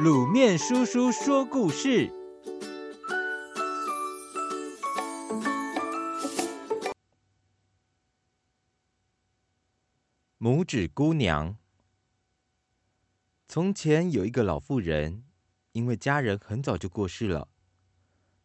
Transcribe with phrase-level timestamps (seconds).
[0.00, 2.10] 卤面叔叔说故事：
[10.38, 11.58] 拇指姑娘。
[13.46, 15.24] 从前有一个老妇人，
[15.72, 17.48] 因为家人很早就过世了，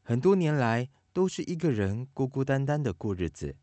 [0.03, 3.55] 很多年来都是一个人孤孤单单的过日子。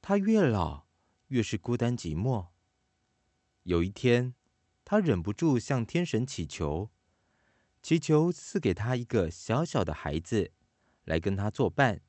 [0.00, 0.86] 她越老，
[1.26, 2.46] 越是孤单寂寞。
[3.64, 4.34] 有一天，
[4.90, 6.88] 他忍不住向天神祈求，
[7.82, 10.50] 祈求赐给他一个小小的孩子，
[11.04, 12.00] 来跟他作伴。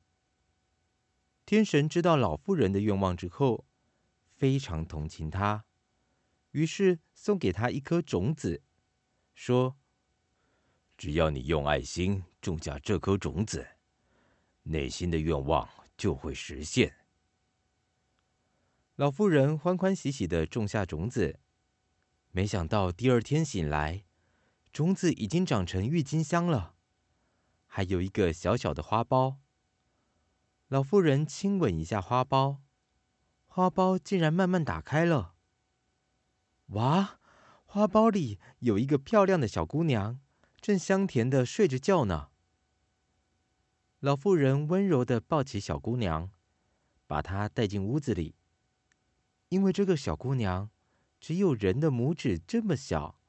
[1.46, 3.66] 天神知道老妇人的愿望之后，
[4.38, 5.66] 非常同情她，
[6.52, 8.62] 于是送给她一颗种子，
[9.34, 9.76] 说
[10.96, 13.68] ：“只要你用爱心种下这颗种子，
[14.64, 15.68] 内心的愿望
[15.98, 16.96] 就会实现。”
[18.96, 21.42] 老妇人欢欢喜喜的种下种子。
[22.32, 24.06] 没想到第二天醒来，
[24.72, 26.76] 种子已经长成郁金香了，
[27.66, 29.38] 还有一个小小的花苞。
[30.68, 32.58] 老妇人亲吻一下花苞，
[33.48, 35.34] 花苞竟然慢慢打开了。
[36.68, 37.20] 哇，
[37.66, 40.20] 花苞里有一个漂亮的小姑娘，
[40.62, 42.30] 正香甜的睡着觉呢。
[44.00, 46.30] 老妇人温柔的抱起小姑娘，
[47.08, 48.36] 把她带进屋子里，
[49.50, 50.70] 因为这个小姑娘。
[51.20, 53.20] 只有人的拇指这么小，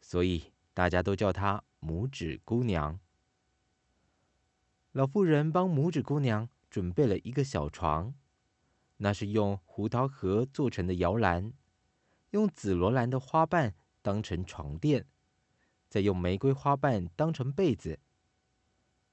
[0.00, 2.98] 所以大家都叫她拇指姑娘。
[4.92, 8.12] 老妇人帮拇指姑娘准备了一个小床，
[8.96, 11.52] 那是用胡桃核做成的摇篮，
[12.30, 15.06] 用紫罗兰的花瓣当成床垫，
[15.88, 18.00] 再用玫瑰花瓣当成被子。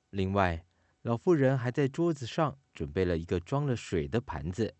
[0.09, 0.65] 另外，
[1.03, 4.75] 老妇人还在桌子上准备了一个装了水的盘子，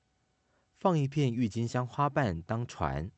[0.80, 3.12] 放一片郁金香花瓣当船。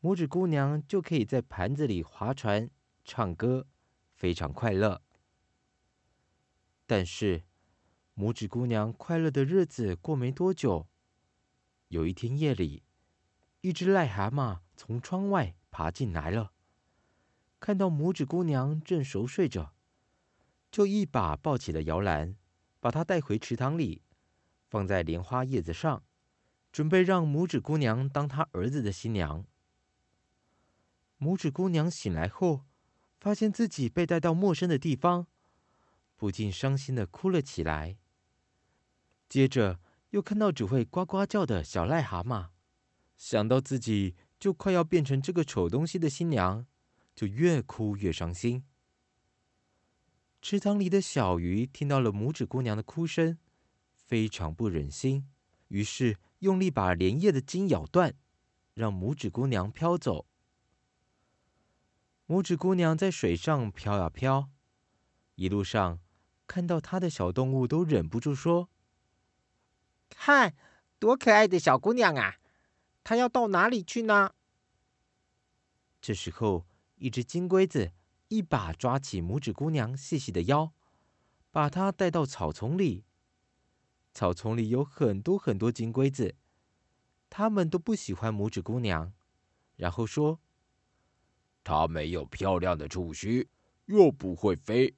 [0.00, 2.70] 拇指姑娘就可以在盘子里划船、
[3.04, 3.66] 唱歌，
[4.14, 5.02] 非常快乐。
[6.86, 7.42] 但是，
[8.14, 10.86] 拇指姑娘快乐的日子过没多久，
[11.88, 12.84] 有一天夜里，
[13.60, 16.52] 一只癞蛤蟆从窗外爬进来了，
[17.58, 19.74] 看到拇指姑娘正熟睡着，
[20.70, 22.36] 就一把抱起了摇篮，
[22.78, 24.02] 把她带回池塘里，
[24.68, 26.04] 放在莲花叶子上，
[26.70, 29.44] 准备让拇指姑娘当她儿子的新娘。
[31.18, 32.64] 拇指姑娘醒来后，
[33.18, 35.26] 发现自己被带到陌生的地方，
[36.16, 37.98] 不禁伤心的哭了起来。
[39.28, 39.80] 接着
[40.10, 42.50] 又看到只会呱呱叫的小癞蛤蟆，
[43.16, 46.64] 想到自己就快要变成这个丑东西的新娘，
[47.14, 48.64] 就越哭越伤心。
[50.40, 53.36] 池塘里的小鱼听到了拇指姑娘的哭声，
[53.92, 55.28] 非常不忍心，
[55.66, 58.14] 于是用力把莲叶的茎咬断，
[58.74, 60.26] 让拇指姑娘飘走。
[62.28, 64.50] 拇指姑娘在水上飘呀飘，
[65.36, 65.98] 一路上
[66.46, 68.68] 看到她的小动物都忍不住说
[70.10, 70.54] ：“看，
[70.98, 72.36] 多可爱的小姑娘啊！
[73.02, 74.34] 她要到哪里去呢？”
[76.02, 77.92] 这时候，一只金龟子
[78.28, 80.74] 一把抓起拇指姑娘细细的腰，
[81.50, 83.06] 把她带到草丛里。
[84.12, 86.36] 草丛里有很多很多金龟子，
[87.30, 89.14] 它们都不喜欢拇指姑娘，
[89.76, 90.40] 然后说。
[91.68, 93.46] 它没有漂亮的触须，
[93.84, 94.96] 又不会飞，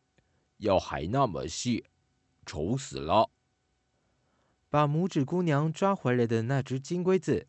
[0.59, 1.85] 腰还那么细，
[2.47, 3.29] 丑死了。
[4.69, 7.49] 把拇指姑娘抓回来的那只金龟子，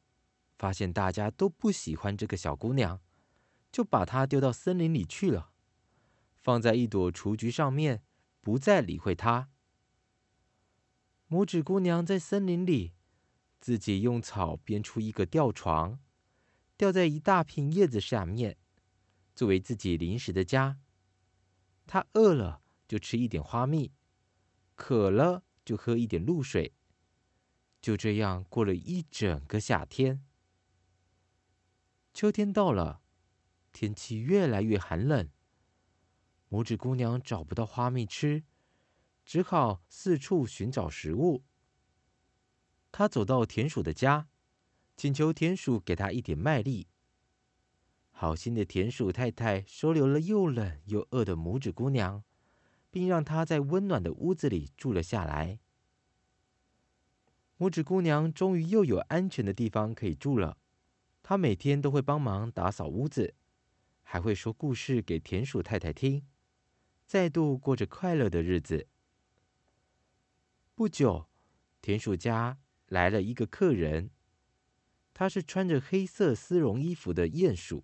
[0.58, 3.00] 发现大家都不喜欢这个小姑娘，
[3.72, 5.52] 就把她丢到森林里去了，
[6.42, 8.02] 放在一朵雏菊上面，
[8.42, 9.52] 不再理会她。
[11.30, 12.94] 拇指姑娘在森林里，
[13.60, 16.00] 自己用草编出一个吊床，
[16.76, 18.58] 吊在一大片叶子下面。
[19.34, 20.80] 作为自己临时的家，
[21.88, 23.92] 他饿了就吃一点花蜜，
[24.76, 26.74] 渴了就喝一点露水，
[27.82, 30.24] 就这样过了一整个夏天。
[32.14, 33.02] 秋天到了，
[33.72, 35.30] 天气越来越寒冷，
[36.50, 38.44] 拇指姑娘找不到花蜜吃，
[39.26, 41.46] 只好四处寻找食物。
[42.92, 44.28] 她走到田鼠的家，
[44.98, 46.90] 请求田鼠给她一点麦粒。
[48.22, 52.24] 好心的田鼠太太收留了又冷又饿的拇指姑娘，
[52.92, 55.58] 并让她在温暖的屋子里住了下来。
[57.58, 60.60] 拇指姑娘终于又有安全的地方可以住了。
[61.24, 63.34] 她每天都会帮忙打扫屋子，
[64.04, 66.24] 还会说故事给田鼠太太听，
[67.08, 68.86] 再度过着快乐的日子。
[70.76, 71.26] 不久，
[71.82, 74.12] 田鼠家来了一个客人，
[75.12, 77.84] 他是穿着黑色丝绒衣服的鼹鼠。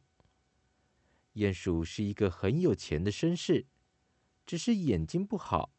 [1.37, 3.67] 鼹鼠是一个很有钱的绅士，
[4.43, 5.71] 只是眼睛不好，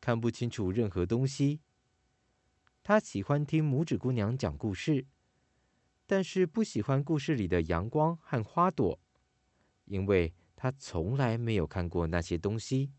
[0.00, 1.60] 看不清楚任何东西。
[2.82, 5.06] 他喜欢听拇指姑娘讲故事，
[6.06, 8.98] 但是不喜欢故事里的阳光和花朵，
[9.84, 12.90] 因为他从来没有看过那些东西。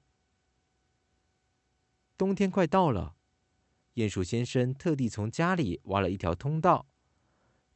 [2.16, 3.16] 冬天快到了，
[3.96, 6.88] 鼹鼠先生特地从家里挖了一条通道，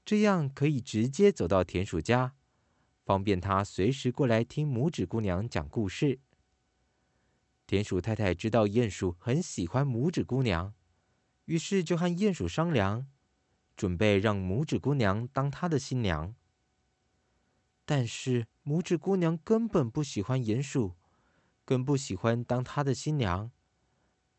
[0.05, 2.35] 这样可以直接走到田鼠家。
[3.03, 6.19] 方便他随时过来听拇指姑娘讲故事。
[7.67, 10.73] 田鼠太太知道鼹鼠很喜欢拇指姑娘，
[11.45, 13.07] 于是就和鼹鼠商量，
[13.75, 16.35] 准备让拇指姑娘当他的新娘。
[17.85, 20.95] 但是拇指姑娘根本不喜欢鼹鼠，
[21.65, 23.51] 更不喜欢当他的新娘。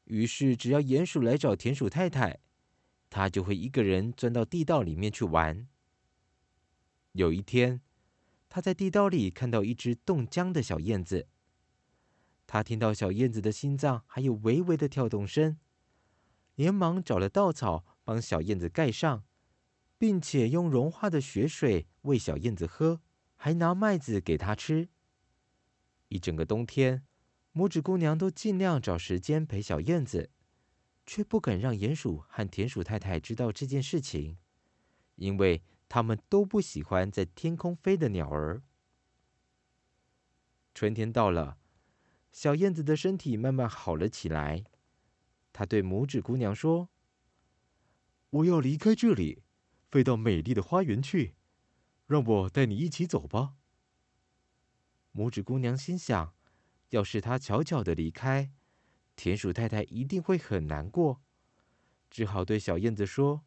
[0.04, 2.40] 于是只要鼹鼠来找田鼠太太，
[3.10, 5.66] 她就会一个人钻到地道里面去玩。
[7.12, 7.80] 有一天，
[8.54, 11.26] 他在地道里看到一只冻僵的小燕子，
[12.46, 15.58] 他听到小燕子的心脏还有微微的跳动声，
[16.54, 19.24] 连忙找了稻草帮小燕子盖上，
[19.98, 23.00] 并且用融化的雪水喂小燕子喝，
[23.34, 24.88] 还拿麦子给它吃。
[26.06, 27.04] 一整个冬天，
[27.54, 30.30] 拇指姑娘都尽量找时间陪小燕子，
[31.04, 34.38] 却不敢让鼹鼠和田鼠太太知道这件事情，
[35.16, 35.60] 因为。
[35.88, 38.62] 他们都不喜欢在天空飞的鸟儿。
[40.74, 41.58] 春天到了，
[42.32, 44.64] 小燕子的身体慢慢好了起来。
[45.52, 46.88] 她对拇指姑娘说
[48.30, 49.44] ：“我要离开这里，
[49.88, 51.36] 飞到美丽的花园去，
[52.06, 53.54] 让我带你一起走吧。”
[55.14, 56.34] 拇指姑娘心想：
[56.88, 58.50] 要是她悄悄的离开，
[59.14, 61.22] 田鼠太太一定会很难过，
[62.10, 63.44] 只好对小燕子说：“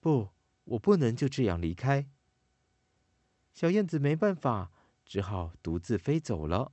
[0.00, 0.30] 不。”
[0.64, 2.08] 我不能就这样离开。
[3.52, 4.70] 小燕子没办法，
[5.04, 6.72] 只好独自飞走了。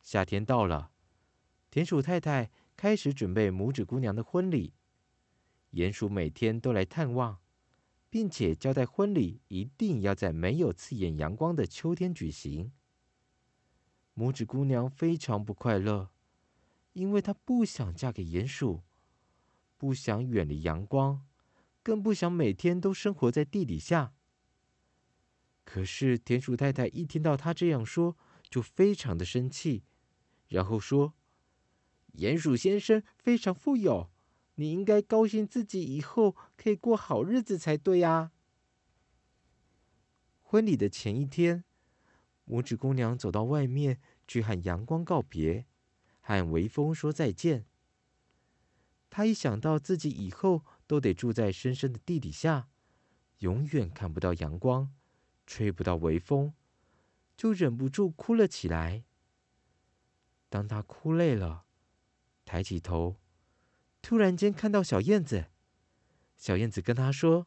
[0.00, 0.92] 夏天到了，
[1.70, 4.74] 田鼠太太开始准备拇指姑娘的婚礼。
[5.72, 7.40] 鼹鼠每天都来探望，
[8.08, 12.72] 并且交代婚礼一定要在没有刺眼阳光的秋天举行。
[14.14, 16.10] 拇指姑娘非常不快乐，
[16.94, 18.82] 因为她不想嫁给鼹鼠，
[19.76, 21.27] 不想远离阳光。
[21.88, 24.12] 更不想每天都生活在地底下。
[25.64, 28.14] 可是田鼠太太一听到他这样说，
[28.50, 29.84] 就非常的生气，
[30.48, 31.14] 然后说
[32.18, 34.10] ：“鼹鼠先生非常富有，
[34.56, 38.32] 你应该高兴自己以后可以过好日子才对呀。”
[40.44, 41.64] 婚礼的前一天，
[42.46, 45.64] 拇指姑娘走到外面去和阳光告别，
[46.20, 47.64] 和微风说再见。
[49.08, 52.68] 她一想到自己以后，都得住在深深的地底下，
[53.40, 54.92] 永远看不到阳光，
[55.46, 56.54] 吹不到微风，
[57.36, 59.04] 就忍不住哭了起来。
[60.48, 61.66] 当他哭累了，
[62.46, 63.20] 抬起头，
[64.00, 65.50] 突然间看到小燕子。
[66.38, 67.46] 小燕子跟他说：“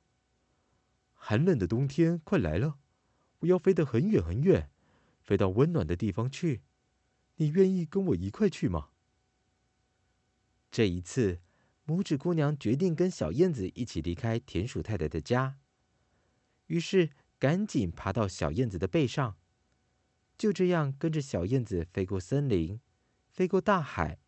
[1.16, 2.78] 寒冷的冬天快来了，
[3.40, 4.70] 我要飞得很远很远，
[5.24, 6.62] 飞到温暖的地方去。
[7.38, 8.90] 你愿意跟我一块去吗？”
[10.70, 11.42] 这一次。
[11.88, 15.58] 拇指姑娘决定跟小燕子一起离开田鼠太太的家，
[16.68, 19.36] 于是赶紧爬到小燕子的背上，
[20.38, 22.80] 就这样跟着小燕子飞过森林，
[23.30, 24.20] 飞过大海，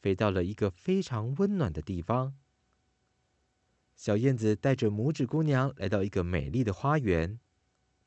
[0.00, 2.36] 飞到了一个非常温暖的地方。
[3.94, 7.40] 小燕子带着拇指姑娘来到一个美丽的花园，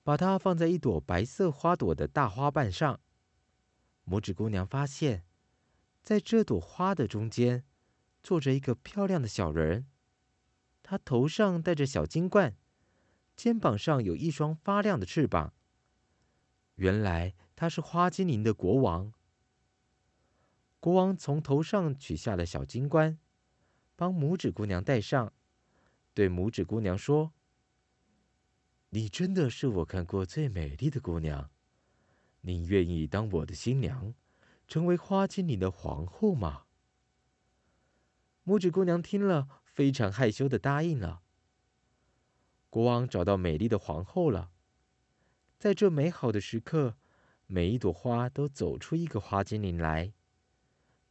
[0.04, 3.00] 把它放在一朵白色花朵的大花瓣上。
[4.06, 5.24] 拇指姑娘发现，
[6.02, 7.66] 在这朵花的中间，
[8.24, 9.88] 坐着一个漂亮的小人，
[10.84, 12.56] 他头上戴着小金冠，
[13.36, 15.54] 肩膀上有一双发亮的翅膀。
[16.76, 19.14] 原来他是花精灵的国王。
[20.80, 23.20] 国王从头上取下了小金冠，
[23.96, 25.32] 帮拇指姑娘戴上，
[26.14, 27.34] 对拇指姑娘说
[28.90, 31.52] ：“你真的是我看过最美丽的姑娘，
[32.42, 34.16] 你愿意当我的新娘，
[34.68, 36.66] 成为花精灵的皇后吗？”
[38.46, 41.22] 拇指姑娘听了，非常害羞的答应了。
[42.70, 44.52] 国王找到美丽的皇后了。
[45.60, 46.98] 在这美好的时刻，
[47.46, 50.14] 每一朵花都走出一个花精灵来。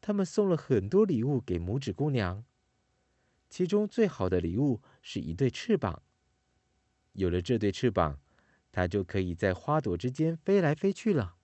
[0.01, 2.45] 他们送了很多礼物给拇指姑娘，
[3.49, 6.03] 其中最好的礼物是一对翅膀。
[7.13, 8.19] 有了这对翅膀，
[8.73, 11.37] 她就可以在花朵之间飞来飞去了。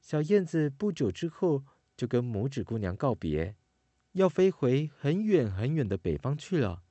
[0.00, 1.64] 小燕子不久之后
[1.96, 3.56] 就跟拇指姑娘告别。
[4.14, 6.84] 要飞回很远很远的北方去了。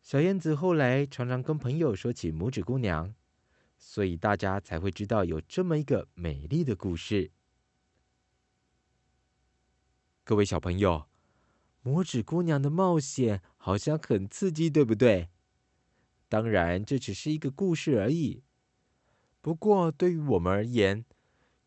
[0.00, 3.14] 小燕子后来常常跟朋友说起拇指姑娘，
[3.76, 7.32] 所以大家才会知道有这么一个美丽的故事。
[10.22, 11.06] 各位小朋友，
[11.82, 15.28] 拇指姑娘的冒险好像很刺激，对不对？
[16.28, 18.44] 当然，这只是一个故事而已。
[19.40, 21.04] 不过，对于我们而言，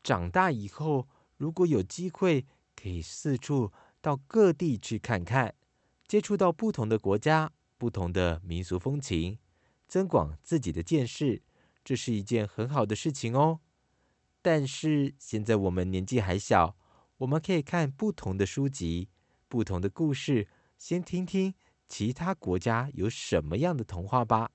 [0.01, 3.71] 长大以后如果有机会，可以四处
[4.05, 5.55] 到各地去看看，
[6.07, 9.39] 接触到不同的国家、不同的民俗风情，
[9.87, 11.41] 增广自己的见识，
[11.83, 13.61] 这是一件很好的事情哦。
[14.43, 16.77] 但是现在我们年纪还小，
[17.17, 19.09] 我们可以看不同的书籍、
[19.47, 20.47] 不同的故事，
[20.77, 21.55] 先听听。
[21.87, 24.51] 其他国家有什么样的童话吧？